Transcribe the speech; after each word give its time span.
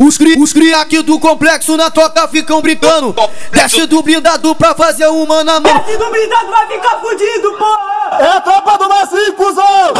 Os 0.00 0.16
cri, 0.16 0.36
os 0.38 0.52
cri 0.52 0.72
aqui 0.74 1.02
do 1.02 1.18
complexo 1.18 1.76
na 1.76 1.90
toca 1.90 2.28
ficam 2.28 2.62
brincando. 2.62 3.12
Desce 3.50 3.84
do 3.84 4.00
blindado 4.00 4.54
pra 4.54 4.72
fazer 4.72 5.08
uma 5.08 5.42
na 5.42 5.58
mão. 5.58 5.76
Desce 5.76 5.98
do 5.98 6.08
blindado 6.08 6.48
vai 6.48 6.68
ficar 6.68 7.00
fudido, 7.00 7.52
porra! 7.58 8.20
É 8.20 8.36
a 8.36 8.40
tropa 8.40 8.78
do 8.78 8.88
Massinho, 8.88 9.32
cuzão! 9.32 9.92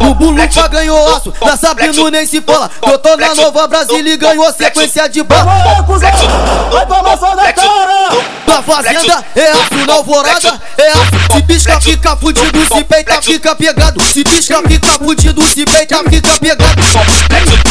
O 0.00 0.14
Bulupa 0.14 0.68
ganhou 0.68 1.14
aço, 1.14 1.32
na 1.40 1.56
Sabino 1.56 2.10
nem 2.10 2.26
se 2.26 2.40
fala. 2.40 2.68
Eu 2.82 2.98
tô 2.98 3.16
na 3.16 3.36
Nova 3.36 3.68
Brasília 3.68 4.14
e 4.14 4.16
ganhou 4.16 4.52
sequência 4.52 5.08
de 5.08 5.22
bala. 5.22 5.84
Vai, 6.72 6.86
tomar 6.86 7.16
só 7.16 7.36
na 7.36 7.52
cara! 7.52 8.08
Na 8.48 8.62
fazenda 8.62 9.24
é 9.36 9.50
aço, 9.52 9.86
na 9.86 9.92
alvorada 9.94 10.60
é 10.76 10.90
aço. 10.90 11.34
Se 11.34 11.42
pisca, 11.44 11.80
fica 11.80 12.16
fudido, 12.16 12.66
se 12.66 12.82
peita, 12.82 13.22
fica 13.22 13.54
pegado. 13.54 14.02
Se 14.02 14.24
pisca, 14.24 14.60
fica 14.66 14.98
fudido, 14.98 15.40
se 15.46 15.64
peita, 15.64 15.98
fica 16.10 16.36
pegado. 16.40 17.63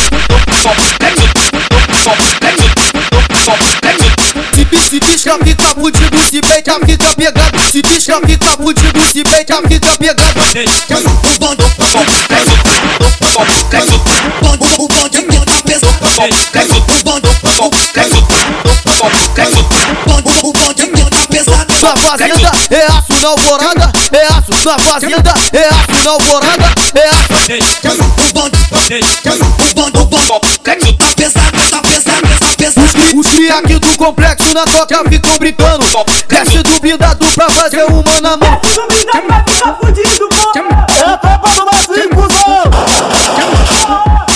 Se 4.89 4.99
pisca, 5.01 5.37
fica 5.43 5.67
fudido, 5.75 6.17
se 6.29 6.41
peita, 6.41 6.79
fica 6.85 7.13
pegado. 7.15 7.59
Se 7.69 7.81
pisca, 7.83 8.21
fica 8.25 8.45
fudido, 8.51 9.01
se 9.11 9.23
peita, 9.25 9.61
fica 9.67 9.97
pegado. 9.97 10.23
O 11.03 11.37
bando, 11.37 11.65
o 11.65 11.67
bando, 14.41 14.63
o 14.77 14.87
bando 14.87 15.17
é 15.17 15.21
minha 15.21 15.43
cabeça. 15.45 15.87
O 15.87 17.03
bando, 17.03 17.27
o 17.27 17.43
bando, 17.43 17.89
o 20.43 20.53
bando 20.53 20.81
é 20.81 20.85
minha 20.85 21.09
cabeça. 21.09 21.67
Na 21.81 21.97
fazenda 21.97 22.51
é 22.69 22.85
aço, 22.85 23.13
na 23.21 23.27
alvorada 23.27 23.91
é 24.13 24.25
aço. 24.27 24.51
Na 24.63 24.79
fazenda 24.79 25.33
é 25.51 25.67
aço, 25.67 26.03
na 26.05 26.11
alvorada 26.11 26.71
é 26.95 27.09
aço. 27.09 27.33
O 28.23 28.33
bando, 28.33 28.57
o 28.57 28.73
bando, 29.29 29.62
o 29.83 29.91
bando 29.91 30.97
tá 30.97 31.05
pesado, 31.15 31.69
tá 31.69 31.81
pesado, 31.81 32.27
tá 32.39 32.47
pesado. 32.57 33.19
Os 33.19 33.27
cri 33.27 33.51
aqui 33.51 33.79
do 33.79 33.97
complexo 33.97 34.53
na 34.53 34.65
toca 34.65 35.03
ficam 35.09 35.37
brincando. 35.37 35.85
Desce 36.27 36.63
do 36.63 36.79
blindado 36.79 37.25
pra 37.35 37.49
fazer 37.49 37.83
uma 37.83 38.21
na 38.21 38.37
mão. 38.37 38.59
Desce 38.61 38.75
do 38.75 38.87
blindado 38.87 39.27
vai 39.27 39.43
ficar 39.45 39.73
fudido, 39.75 40.29
porra! 40.29 40.87
É 40.97 41.03
a 41.03 41.17
tropa 41.17 41.49
do 41.49 41.65
Massinho, 41.65 42.09
cuzão! 42.09 42.63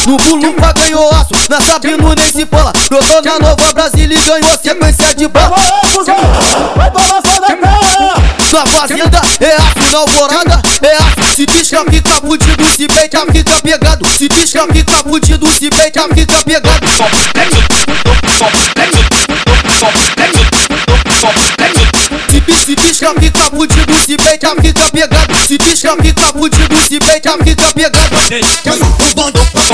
No 0.05 0.17
Bulupa 0.17 0.73
ganhou 0.73 1.09
aço, 1.11 1.33
na 1.49 1.61
Sabino 1.61 2.13
nem 2.15 2.31
se 2.31 2.45
fala. 2.45 2.73
Eu 2.89 3.03
tô 3.03 3.21
na 3.21 3.39
Nova 3.39 3.73
Brasília 3.73 4.17
e 4.17 4.21
ganhou 4.21 4.57
sequência 4.61 5.15
de 5.15 5.27
bala. 5.27 5.55
Vai, 6.75 6.91
só 6.95 7.41
na 7.41 7.55
cara! 7.55 7.87
Na 8.53 8.65
fazenda 8.65 9.21
é 9.41 9.55
aço, 9.55 9.66
na 9.97 10.01
alvorada 10.01 10.61
é 10.83 10.95
aço. 10.95 11.35
Se 11.35 11.47
pisca, 11.47 11.83
fica 11.89 12.21
fudido, 12.21 12.65
se 12.75 12.87
peita, 12.87 13.25
fica 13.31 13.61
pegado. 13.61 14.05
Se 14.17 14.29
pisca, 14.29 14.67
fica 14.71 14.97
fudido, 15.03 15.47
se 15.51 15.69
peita, 15.69 16.03
fica 16.13 16.43
pegado. 16.43 16.87
Se 22.65 22.75
pisca, 22.75 23.13
fica 23.19 23.43
fudido, 23.49 23.99
se 24.05 24.17
peita, 24.17 24.55
fica 24.61 24.91
pegado. 24.91 25.35
Se 25.47 25.57
pisca, 25.57 25.95
fica 26.01 26.27
fudido, 26.33 26.77
se 26.87 26.99
peita, 26.99 27.37
fica 27.43 27.73
pegado. 27.73 27.97
O 28.99 29.15
bando, 29.15 29.39
o 29.39 29.65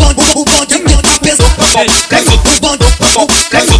bando, 0.00 0.22
o 0.34 0.44
bando 0.44 0.74
é 0.74 0.78
minha 0.78 1.02
cabeça. 1.02 1.44
O 2.48 2.60
bando, 2.60 2.86
o 3.16 3.26
bando, 3.26 3.77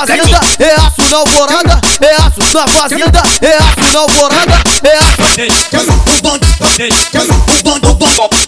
fazenda 0.00 0.40
é 0.58 0.74
aço, 0.74 1.10
na 1.10 1.16
alvorada 1.18 1.80
é 2.00 2.14
aço. 2.14 2.40
Na 2.54 2.66
fazenda 2.68 3.22
é 3.42 3.56
aço, 3.56 3.92
na 3.92 4.00
alvorada 4.00 4.62
é 4.82 4.96
aço. 4.96 5.20
O 6.18 6.22
bando, 6.22 6.46
o 6.46 7.62
bando, 7.62 7.90
o 7.90 7.94
bando 7.94 8.39